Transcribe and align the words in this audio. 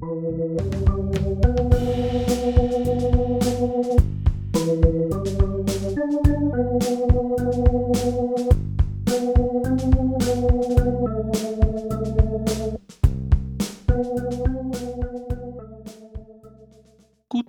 Guten 0.00 0.56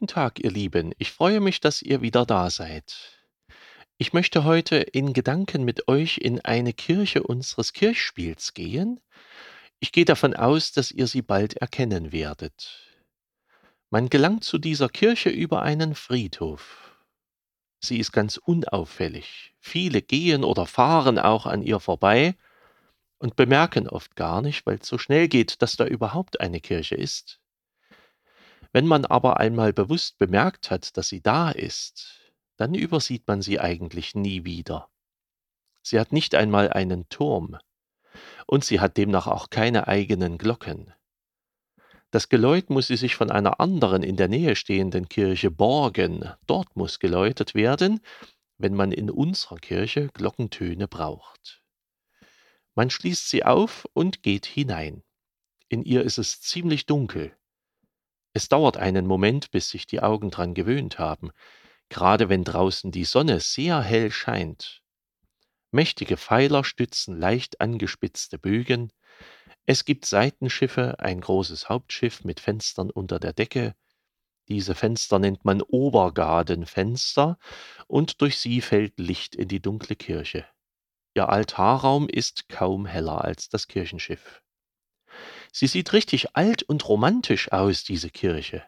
Tag, 0.08 0.44
ihr 0.44 0.52
Lieben. 0.52 0.94
Ich 0.98 1.12
freue 1.12 1.40
mich, 1.40 1.60
dass 1.60 1.82
ihr 1.82 2.02
wieder 2.02 2.26
da 2.26 2.50
seid. 2.50 3.16
Ich 3.98 4.14
möchte 4.14 4.44
heute 4.44 4.78
in 4.78 5.14
Gedanken 5.14 5.64
mit 5.64 5.88
euch 5.88 6.18
in 6.18 6.42
eine 6.42 6.74
Kirche 6.74 7.24
unseres 7.24 7.74
Kirchspiels 7.74 8.54
gehen. 8.54 9.00
Ich 9.80 9.92
gehe 9.92 10.06
davon 10.06 10.36
aus, 10.36 10.72
dass 10.72 10.92
ihr 10.92 11.08
sie 11.08 11.22
bald 11.22 11.58
erkennen 11.58 12.12
werdet. 12.12 12.82
Man 13.90 14.10
gelangt 14.10 14.44
zu 14.44 14.58
dieser 14.58 14.90
Kirche 14.90 15.30
über 15.30 15.62
einen 15.62 15.96
Friedhof. 15.96 16.98
Sie 17.80 18.00
ist 18.00 18.12
ganz 18.12 18.38
unauffällig. 18.38 19.54
Viele 19.60 20.02
gehen 20.02 20.44
oder 20.44 20.66
fahren 20.66 21.20
auch 21.20 21.46
an 21.46 21.62
ihr 21.62 21.80
vorbei 21.80 22.36
und 23.20 23.36
bemerken 23.36 23.88
oft 23.88 24.16
gar 24.16 24.42
nicht, 24.42 24.66
weil 24.66 24.80
es 24.80 24.88
so 24.88 24.98
schnell 24.98 25.28
geht, 25.28 25.62
dass 25.62 25.76
da 25.76 25.86
überhaupt 25.86 26.40
eine 26.40 26.62
Kirche 26.62 26.96
ist. 26.96 27.40
Wenn 28.72 28.88
man 28.88 29.06
aber 29.06 29.40
einmal 29.40 29.72
bewusst 29.72 30.18
bemerkt 30.18 30.72
hat, 30.72 30.98
dass 30.98 31.10
sie 31.10 31.22
da 31.22 31.52
ist, 31.52 32.34
dann 32.58 32.74
übersieht 32.74 33.28
man 33.28 33.42
sie 33.42 33.60
eigentlich 33.60 34.16
nie 34.16 34.46
wieder. 34.46 34.90
Sie 35.82 36.00
hat 36.00 36.12
nicht 36.12 36.36
einmal 36.36 36.74
einen 36.74 37.08
Turm, 37.10 37.58
und 38.48 38.66
sie 38.66 38.80
hat 38.80 38.98
demnach 38.98 39.28
auch 39.28 39.50
keine 39.50 39.88
eigenen 39.88 40.38
Glocken. 40.38 40.94
Das 42.12 42.30
Geläut 42.30 42.70
muss 42.70 42.88
sie 42.88 42.96
sich 42.96 43.16
von 43.16 43.30
einer 43.30 43.60
anderen 43.60 44.04
in 44.04 44.16
der 44.16 44.28
Nähe 44.28 44.56
stehenden 44.56 45.10
Kirche 45.10 45.52
borgen. 45.52 46.30
Dort 46.48 46.76
muss 46.76 47.00
geläutet 47.00 47.56
werden, 47.56 48.00
wenn 48.58 48.74
man 48.74 48.92
in 48.92 49.10
unserer 49.10 49.58
Kirche 49.58 50.10
Glockentöne 50.14 50.88
braucht. 50.88 51.62
Man 52.74 52.90
schließt 52.90 53.30
sie 53.30 53.44
auf 53.44 53.86
und 53.94 54.24
geht 54.24 54.46
hinein. 54.46 55.04
In 55.68 55.84
ihr 55.84 56.04
ist 56.04 56.18
es 56.18 56.42
ziemlich 56.42 56.86
dunkel. 56.86 57.36
Es 58.34 58.50
dauert 58.50 58.78
einen 58.78 59.08
Moment, 59.08 59.52
bis 59.52 59.70
sich 59.70 59.88
die 59.88 60.02
Augen 60.02 60.30
dran 60.30 60.54
gewöhnt 60.54 61.00
haben 61.00 61.32
gerade 61.90 62.30
wenn 62.30 62.44
draußen 62.44 62.92
die 62.92 63.06
Sonne 63.06 63.40
sehr 63.40 63.82
hell 63.82 64.12
scheint. 64.12 64.82
Mächtige 65.76 66.16
Pfeiler 66.16 66.64
stützen 66.64 67.20
leicht 67.20 67.60
angespitzte 67.60 68.40
Bögen, 68.40 68.94
es 69.66 69.84
gibt 69.84 70.06
Seitenschiffe, 70.06 71.00
ein 71.00 71.20
großes 71.20 71.68
Hauptschiff 71.68 72.24
mit 72.24 72.40
Fenstern 72.40 72.90
unter 72.90 73.20
der 73.20 73.34
Decke, 73.34 73.76
diese 74.48 74.74
Fenster 74.74 75.20
nennt 75.20 75.44
man 75.44 75.62
Obergadenfenster, 75.62 77.38
und 77.88 78.22
durch 78.22 78.38
sie 78.38 78.62
fällt 78.62 78.98
Licht 79.00 79.36
in 79.36 79.50
die 79.50 79.62
dunkle 79.62 79.98
Kirche. 79.98 80.48
Ihr 81.14 81.28
Altarraum 81.28 82.08
ist 82.08 82.48
kaum 82.48 82.86
heller 82.86 83.26
als 83.26 83.50
das 83.50 83.68
Kirchenschiff. 83.68 84.42
Sie 85.52 85.68
sieht 85.68 85.92
richtig 85.92 86.38
alt 86.38 86.64
und 86.64 86.88
romantisch 86.88 87.52
aus, 87.52 87.84
diese 87.84 88.10
Kirche. 88.10 88.64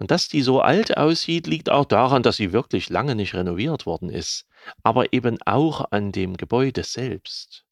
Und 0.00 0.10
dass 0.10 0.28
die 0.28 0.40
so 0.40 0.62
alt 0.62 0.96
aussieht, 0.96 1.46
liegt 1.46 1.68
auch 1.68 1.84
daran, 1.84 2.22
dass 2.22 2.38
sie 2.38 2.52
wirklich 2.52 2.88
lange 2.88 3.14
nicht 3.14 3.34
renoviert 3.34 3.84
worden 3.84 4.08
ist, 4.08 4.46
aber 4.82 5.12
eben 5.12 5.40
auch 5.42 5.92
an 5.92 6.10
dem 6.10 6.38
Gebäude 6.38 6.84
selbst. 6.84 7.66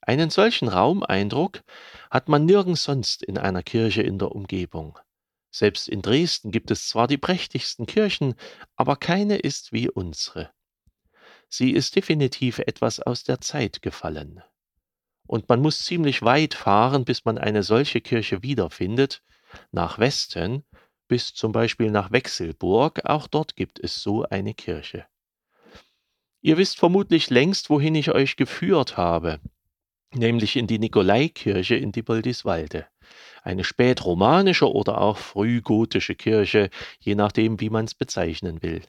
Einen 0.00 0.30
solchen 0.30 0.68
Raumeindruck 0.68 1.62
hat 2.10 2.30
man 2.30 2.46
nirgends 2.46 2.84
sonst 2.84 3.22
in 3.22 3.36
einer 3.36 3.62
Kirche 3.62 4.00
in 4.00 4.18
der 4.18 4.32
Umgebung. 4.32 4.98
Selbst 5.50 5.88
in 5.88 6.00
Dresden 6.00 6.52
gibt 6.52 6.70
es 6.70 6.88
zwar 6.88 7.06
die 7.06 7.18
prächtigsten 7.18 7.84
Kirchen, 7.84 8.34
aber 8.76 8.96
keine 8.96 9.36
ist 9.36 9.70
wie 9.70 9.90
unsere. 9.90 10.50
Sie 11.50 11.72
ist 11.72 11.96
definitiv 11.96 12.60
etwas 12.60 12.98
aus 12.98 13.24
der 13.24 13.42
Zeit 13.42 13.82
gefallen. 13.82 14.42
Und 15.26 15.50
man 15.50 15.60
muss 15.60 15.84
ziemlich 15.84 16.22
weit 16.22 16.54
fahren, 16.54 17.04
bis 17.04 17.26
man 17.26 17.36
eine 17.36 17.62
solche 17.62 18.00
Kirche 18.00 18.42
wiederfindet, 18.42 19.22
nach 19.70 19.98
Westen, 19.98 20.64
bis 21.08 21.34
zum 21.34 21.52
Beispiel 21.52 21.90
nach 21.90 22.12
Wechselburg, 22.12 23.00
auch 23.04 23.26
dort 23.26 23.56
gibt 23.56 23.80
es 23.80 24.02
so 24.02 24.24
eine 24.24 24.54
Kirche. 24.54 25.06
Ihr 26.40 26.56
wisst 26.56 26.78
vermutlich 26.78 27.30
längst, 27.30 27.68
wohin 27.70 27.94
ich 27.94 28.12
euch 28.12 28.36
geführt 28.36 28.96
habe, 28.96 29.40
nämlich 30.14 30.56
in 30.56 30.66
die 30.66 30.78
Nikolaikirche 30.78 31.74
in 31.74 31.90
Diepoldiswalde. 31.90 32.86
Eine 33.42 33.64
spätromanische 33.64 34.70
oder 34.70 35.00
auch 35.00 35.16
frühgotische 35.16 36.14
Kirche, 36.14 36.70
je 37.00 37.14
nachdem, 37.14 37.60
wie 37.60 37.70
man 37.70 37.86
es 37.86 37.94
bezeichnen 37.94 38.62
will. 38.62 38.82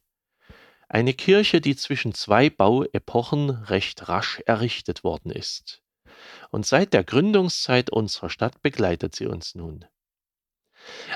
Eine 0.90 1.14
Kirche, 1.14 1.62
die 1.62 1.76
zwischen 1.76 2.14
zwei 2.14 2.50
Bauepochen 2.50 3.50
recht 3.50 4.10
rasch 4.10 4.42
errichtet 4.46 5.04
worden 5.04 5.32
ist. 5.32 5.82
Und 6.52 6.66
seit 6.66 6.94
der 6.94 7.04
Gründungszeit 7.04 7.92
unserer 7.92 8.30
Stadt 8.30 8.62
begleitet 8.62 9.16
sie 9.16 9.28
uns 9.28 9.56
nun. 9.56 9.86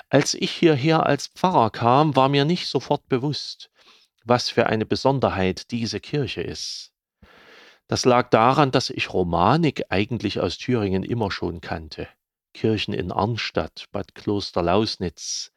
Als 0.10 0.34
ich 0.34 0.52
hierher 0.52 1.06
als 1.06 1.28
Pfarrer 1.28 1.70
kam, 1.70 2.16
war 2.16 2.30
mir 2.30 2.46
nicht 2.46 2.68
sofort 2.68 3.08
bewusst, 3.10 3.70
was 4.24 4.50
für 4.50 4.68
eine 4.68 4.86
Besonderheit 4.86 5.72
diese 5.72 6.00
Kirche 6.00 6.42
ist. 6.42 6.92
Das 7.88 8.06
lag 8.06 8.30
daran, 8.30 8.72
dass 8.72 8.90
ich 8.90 9.14
Romanik 9.14 9.84
eigentlich 9.90 10.40
aus 10.40 10.58
Thüringen 10.58 11.04
immer 11.04 11.32
schon 11.32 11.62
kannte. 11.62 12.08
Kirchen 12.54 12.94
in 12.94 13.12
Arnstadt, 13.12 13.88
Bad 13.92 14.14
Kloster-Lausnitz, 14.16 15.52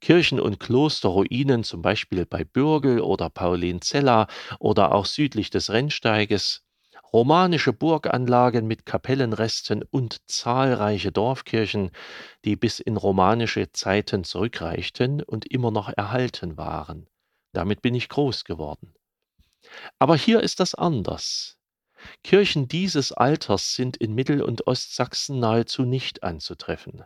Kirchen 0.00 0.40
und 0.40 0.60
Klosterruinen 0.60 1.64
zum 1.64 1.82
Beispiel 1.82 2.24
bei 2.24 2.44
Bürgel 2.44 3.00
oder 3.00 3.30
Paulinzella 3.30 4.28
oder 4.60 4.92
auch 4.92 5.06
südlich 5.06 5.50
des 5.50 5.70
Rennsteiges, 5.70 6.65
romanische 7.12 7.72
Burganlagen 7.72 8.66
mit 8.66 8.86
Kapellenresten 8.86 9.82
und 9.82 10.28
zahlreiche 10.28 11.12
Dorfkirchen, 11.12 11.90
die 12.44 12.56
bis 12.56 12.80
in 12.80 12.96
romanische 12.96 13.72
Zeiten 13.72 14.24
zurückreichten 14.24 15.22
und 15.22 15.50
immer 15.50 15.70
noch 15.70 15.88
erhalten 15.88 16.56
waren. 16.56 17.08
Damit 17.52 17.82
bin 17.82 17.94
ich 17.94 18.08
groß 18.08 18.44
geworden. 18.44 18.94
Aber 19.98 20.16
hier 20.16 20.40
ist 20.40 20.60
das 20.60 20.74
anders. 20.74 21.56
Kirchen 22.22 22.68
dieses 22.68 23.12
Alters 23.12 23.74
sind 23.74 23.96
in 23.96 24.14
Mittel- 24.14 24.42
und 24.42 24.66
Ostsachsen 24.66 25.38
nahezu 25.38 25.82
nicht 25.82 26.22
anzutreffen. 26.22 27.04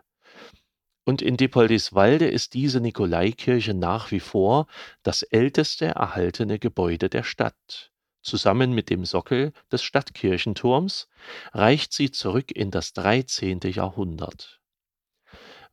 Und 1.03 1.21
in 1.21 1.37
Diepoldiswalde 1.37 2.27
ist 2.27 2.53
diese 2.53 2.79
Nikolaikirche 2.79 3.73
nach 3.73 4.11
wie 4.11 4.19
vor 4.19 4.67
das 5.03 5.23
älteste 5.23 5.85
erhaltene 5.85 6.59
Gebäude 6.59 7.09
der 7.09 7.23
Stadt. 7.23 7.91
Zusammen 8.21 8.73
mit 8.73 8.89
dem 8.89 9.03
Sockel 9.03 9.51
des 9.71 9.81
Stadtkirchenturms 9.81 11.07
reicht 11.53 11.91
sie 11.93 12.11
zurück 12.11 12.51
in 12.51 12.69
das 12.69 12.93
13. 12.93 13.59
Jahrhundert. 13.63 14.61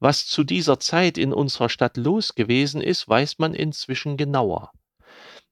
Was 0.00 0.26
zu 0.26 0.44
dieser 0.44 0.80
Zeit 0.80 1.18
in 1.18 1.32
unserer 1.32 1.68
Stadt 1.68 1.96
los 1.96 2.34
gewesen 2.34 2.80
ist, 2.80 3.08
weiß 3.08 3.38
man 3.38 3.52
inzwischen 3.52 4.16
genauer, 4.16 4.72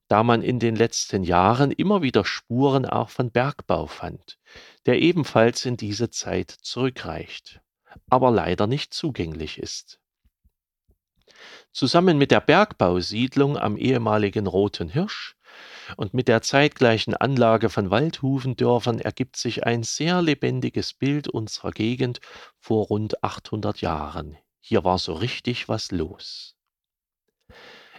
da 0.09 0.23
man 0.23 0.43
in 0.43 0.59
den 0.59 0.77
letzten 0.77 1.25
Jahren 1.25 1.71
immer 1.71 2.01
wieder 2.01 2.25
Spuren 2.25 2.87
auch 2.87 3.11
von 3.11 3.31
Bergbau 3.31 3.87
fand, 3.87 4.39
der 4.87 5.01
ebenfalls 5.01 5.65
in 5.67 5.77
diese 5.77 6.11
Zeit 6.11 6.51
zurückreicht, 6.51 7.61
aber 8.09 8.31
leider 8.31 8.67
nicht 8.67 8.95
zugänglich 8.95 9.59
ist. 9.59 10.01
Zusammen 11.73 12.17
mit 12.17 12.31
der 12.31 12.41
Bergbausiedlung 12.41 13.59
am 13.59 13.77
ehemaligen 13.77 14.47
Roten 14.47 14.89
Hirsch 14.89 15.36
und 15.97 16.15
mit 16.15 16.29
der 16.29 16.43
zeitgleichen 16.43 17.15
Anlage 17.15 17.69
von 17.69 17.91
Waldhufendörfern 17.91 19.01
ergibt 19.01 19.37
sich 19.37 19.65
ein 19.67 19.83
sehr 19.83 20.23
lebendiges 20.23 20.93
Bild 20.95 21.29
unserer 21.29 21.71
Gegend 21.71 22.21
vor 22.59 22.87
rund 22.87 23.23
800 23.23 23.81
Jahren. 23.81 24.37
Hier 24.61 24.85
war 24.85 24.99
so 24.99 25.15
richtig 25.15 25.69
was 25.69 25.91
los. 25.93 26.57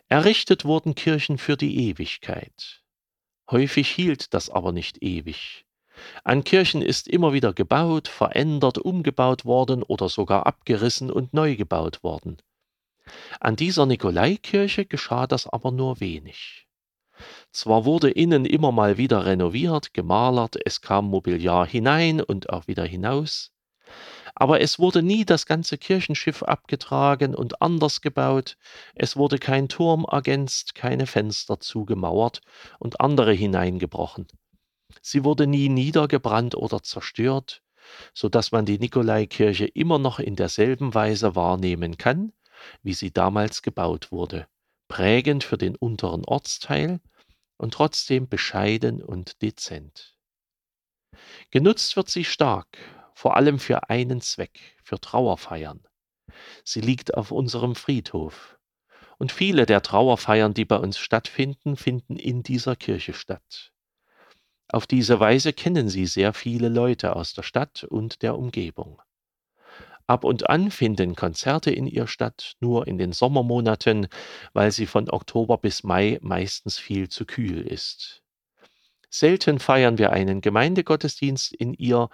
Errichtet 0.10 0.66
wurden 0.66 0.96
Kirchen 0.96 1.38
für 1.38 1.58
die 1.58 1.90
Ewigkeit. 1.90 2.84
Häufig 3.50 3.90
hielt 3.90 4.34
das 4.34 4.50
aber 4.50 4.72
nicht 4.72 5.02
ewig. 5.02 5.66
An 6.24 6.44
Kirchen 6.44 6.82
ist 6.82 7.08
immer 7.08 7.34
wieder 7.34 7.54
gebaut, 7.54 8.08
verändert, 8.08 8.78
umgebaut 8.78 9.46
worden 9.46 9.84
oder 9.84 10.10
sogar 10.10 10.46
abgerissen 10.46 11.12
und 11.12 11.34
neu 11.34 11.56
gebaut 11.56 12.04
worden. 12.04 12.38
An 13.40 13.56
dieser 13.56 13.86
Nikolaikirche 13.86 14.86
geschah 14.86 15.28
das 15.28 15.48
aber 15.48 15.72
nur 15.72 16.00
wenig. 16.00 16.67
Zwar 17.52 17.86
wurde 17.86 18.10
innen 18.10 18.46
immer 18.46 18.72
mal 18.72 18.98
wieder 18.98 19.26
renoviert, 19.26 19.94
gemalert, 19.94 20.58
es 20.66 20.82
kam 20.82 21.06
Mobiliar 21.06 21.66
hinein 21.66 22.22
und 22.22 22.50
auch 22.50 22.68
wieder 22.68 22.86
hinaus, 22.86 23.52
aber 24.36 24.62
es 24.62 24.78
wurde 24.78 25.02
nie 25.02 25.26
das 25.26 25.48
ganze 25.48 25.80
Kirchenschiff 25.80 26.44
abgetragen 26.44 27.34
und 27.34 27.62
anders 27.62 28.02
gebaut, 28.02 28.58
es 28.94 29.16
wurde 29.16 29.40
kein 29.40 29.68
Turm 29.68 30.06
ergänzt, 30.10 30.76
keine 30.76 31.08
Fenster 31.08 31.60
zugemauert 31.60 32.42
und 32.78 33.02
andere 33.02 33.34
hineingebrochen. 33.34 34.28
Sie 35.02 35.24
wurde 35.24 35.48
nie 35.48 35.70
niedergebrannt 35.70 36.54
oder 36.54 36.84
zerstört, 36.84 37.64
so 38.14 38.30
dass 38.30 38.52
man 38.52 38.66
die 38.66 38.78
Nikolaikirche 38.78 39.66
immer 39.66 39.98
noch 39.98 40.20
in 40.20 40.36
derselben 40.36 40.94
Weise 40.94 41.36
wahrnehmen 41.36 41.98
kann, 41.98 42.32
wie 42.84 42.94
sie 42.94 43.12
damals 43.12 43.64
gebaut 43.64 44.12
wurde, 44.12 44.48
prägend 44.88 45.44
für 45.44 45.58
den 45.58 45.76
unteren 45.76 46.26
Ortsteil 46.26 47.00
und 47.58 47.74
trotzdem 47.74 48.28
bescheiden 48.28 49.04
und 49.04 49.42
dezent. 49.42 50.18
Genutzt 51.52 51.96
wird 51.96 52.10
sie 52.10 52.24
stark, 52.24 52.78
vor 53.14 53.36
allem 53.36 53.60
für 53.60 53.90
einen 53.90 54.22
Zweck, 54.22 54.78
für 54.84 55.00
Trauerfeiern. 55.00 55.84
Sie 56.64 56.82
liegt 56.82 57.16
auf 57.16 57.32
unserem 57.32 57.76
Friedhof. 57.76 58.58
Und 59.18 59.32
viele 59.32 59.66
der 59.66 59.82
Trauerfeiern, 59.82 60.54
die 60.54 60.66
bei 60.66 60.78
uns 60.78 61.00
stattfinden, 61.00 61.76
finden 61.76 62.18
in 62.18 62.44
dieser 62.44 62.76
Kirche 62.76 63.14
statt. 63.14 63.74
Auf 64.70 64.86
diese 64.86 65.20
Weise 65.20 65.54
kennen 65.54 65.90
sie 65.90 66.06
sehr 66.06 66.34
viele 66.34 66.70
Leute 66.70 67.16
aus 67.16 67.34
der 67.34 67.44
Stadt 67.44 67.84
und 67.86 68.22
der 68.22 68.38
Umgebung. 68.38 69.02
Ab 70.08 70.24
und 70.24 70.50
an 70.50 70.72
finden 70.72 71.16
Konzerte 71.16 71.70
in 71.70 71.86
ihr 71.86 72.08
statt, 72.08 72.56
nur 72.62 72.88
in 72.88 72.98
den 72.98 73.12
Sommermonaten, 73.12 74.08
weil 74.54 74.72
sie 74.72 74.86
von 74.86 75.10
Oktober 75.10 75.58
bis 75.58 75.84
Mai 75.84 76.18
meistens 76.22 76.78
viel 76.78 77.10
zu 77.10 77.26
kühl 77.26 77.62
ist. 77.62 78.24
Selten 79.10 79.60
feiern 79.60 79.98
wir 79.98 80.12
einen 80.12 80.42
Gemeindegottesdienst 80.42 81.54
in 81.54 81.74
ihr, 81.74 82.10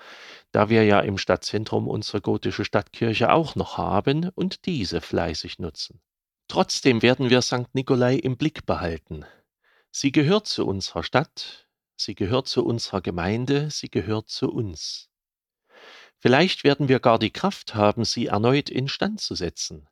da 0.52 0.70
wir 0.70 0.84
ja 0.86 1.00
im 1.02 1.18
Stadtzentrum 1.18 1.88
unsere 1.88 2.22
gotische 2.22 2.66
Stadtkirche 2.66 3.32
auch 3.32 3.56
noch 3.56 3.78
haben 3.78 4.30
und 4.36 4.66
diese 4.66 5.02
fleißig 5.02 5.60
nutzen. 5.60 6.02
Trotzdem 6.48 7.02
werden 7.02 7.30
wir 7.30 7.42
St. 7.42 7.74
Nikolai 7.74 8.16
im 8.16 8.38
Blick 8.38 8.66
behalten. 8.66 9.26
Sie 9.92 10.12
gehört 10.12 10.48
zu 10.48 10.66
unserer 10.66 11.04
Stadt, 11.04 11.68
sie 11.96 12.16
gehört 12.16 12.48
zu 12.48 12.66
unserer 12.66 13.02
Gemeinde, 13.02 13.70
sie 13.70 13.90
gehört 13.90 14.30
zu 14.30 14.52
uns. 14.52 15.10
Vielleicht 16.24 16.64
werden 16.64 16.88
wir 16.88 17.02
gar 17.02 17.20
die 17.20 17.32
Kraft 17.32 17.76
haben, 17.76 18.06
sie 18.06 18.28
erneut 18.28 18.70
instand 18.70 19.20
zu 19.20 19.36
setzen. 19.36 19.90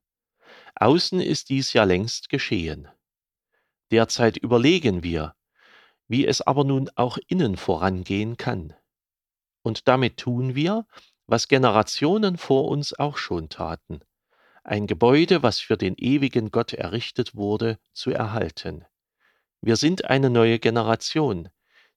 Außen 0.75 1.19
ist 1.19 1.49
dies 1.49 1.73
ja 1.73 1.83
längst 1.83 2.29
geschehen. 2.29 2.87
Derzeit 3.91 4.37
überlegen 4.37 5.03
wir, 5.03 5.35
wie 6.07 6.25
es 6.25 6.39
aber 6.39 6.63
nun 6.63 6.89
auch 6.95 7.17
innen 7.27 7.57
vorangehen 7.57 8.37
kann. 8.37 8.73
Und 9.61 9.89
damit 9.89 10.15
tun 10.15 10.55
wir, 10.55 10.87
was 11.27 11.49
Generationen 11.49 12.37
vor 12.37 12.69
uns 12.69 12.97
auch 12.97 13.17
schon 13.17 13.49
taten, 13.49 13.99
ein 14.63 14.87
Gebäude, 14.87 15.43
was 15.43 15.59
für 15.59 15.75
den 15.75 15.95
ewigen 15.97 16.49
Gott 16.49 16.71
errichtet 16.71 17.35
wurde, 17.35 17.77
zu 17.91 18.09
erhalten. 18.09 18.85
Wir 19.59 19.75
sind 19.75 20.05
eine 20.05 20.29
neue 20.29 20.59
Generation, 20.59 21.49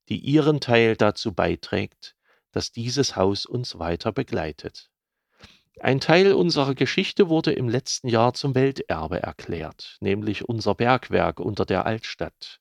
die 0.08 0.18
ihren 0.18 0.60
Teil 0.60 0.96
dazu 0.96 1.32
beiträgt, 1.32 2.16
dass 2.54 2.70
dieses 2.70 3.16
Haus 3.16 3.46
uns 3.46 3.78
weiter 3.78 4.12
begleitet. 4.12 4.90
Ein 5.80 6.00
Teil 6.00 6.32
unserer 6.32 6.74
Geschichte 6.76 7.28
wurde 7.28 7.52
im 7.52 7.68
letzten 7.68 8.08
Jahr 8.08 8.32
zum 8.32 8.54
Welterbe 8.54 9.20
erklärt, 9.20 9.96
nämlich 10.00 10.48
unser 10.48 10.76
Bergwerk 10.76 11.40
unter 11.40 11.66
der 11.66 11.84
Altstadt. 11.84 12.60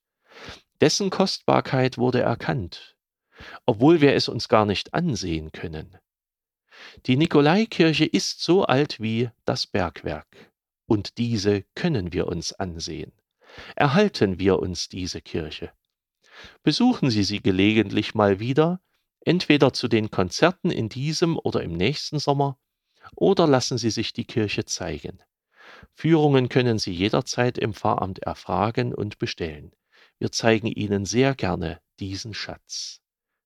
Dessen 0.81 1.11
Kostbarkeit 1.11 1.99
wurde 1.99 2.21
erkannt, 2.21 2.95
obwohl 3.67 4.01
wir 4.01 4.15
es 4.15 4.27
uns 4.27 4.49
gar 4.49 4.65
nicht 4.65 4.95
ansehen 4.95 5.51
können. 5.51 5.95
Die 7.05 7.15
Nikolaikirche 7.15 8.05
ist 8.05 8.41
so 8.41 8.65
alt 8.65 8.99
wie 8.99 9.29
das 9.45 9.67
Bergwerk, 9.67 10.51
und 10.87 11.19
diese 11.19 11.63
können 11.75 12.13
wir 12.13 12.27
uns 12.27 12.51
ansehen. 12.51 13.13
Erhalten 13.75 14.39
wir 14.39 14.57
uns 14.57 14.89
diese 14.89 15.21
Kirche. 15.21 15.71
Besuchen 16.63 17.11
Sie 17.11 17.23
sie 17.23 17.41
gelegentlich 17.41 18.15
mal 18.15 18.39
wieder, 18.39 18.81
entweder 19.25 19.73
zu 19.73 19.87
den 19.87 20.11
Konzerten 20.11 20.71
in 20.71 20.89
diesem 20.89 21.37
oder 21.37 21.61
im 21.63 21.73
nächsten 21.73 22.19
Sommer, 22.19 22.57
oder 23.15 23.47
lassen 23.47 23.77
Sie 23.77 23.89
sich 23.89 24.13
die 24.13 24.25
Kirche 24.25 24.65
zeigen. 24.65 25.19
Führungen 25.93 26.49
können 26.49 26.79
Sie 26.79 26.93
jederzeit 26.93 27.57
im 27.57 27.73
Pfarramt 27.73 28.19
erfragen 28.19 28.93
und 28.93 29.17
bestellen. 29.17 29.71
Wir 30.19 30.31
zeigen 30.31 30.67
Ihnen 30.67 31.05
sehr 31.05 31.35
gerne 31.35 31.79
diesen 31.99 32.33
Schatz. 32.33 33.01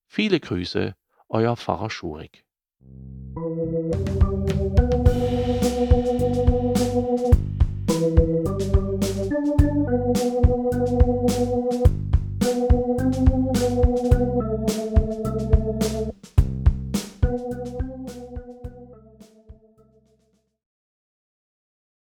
Viele 0.05 0.39
Grüße, 0.39 0.95
euer 1.29 1.57
Pfarrer 1.57 1.89
Schurig. 1.89 2.45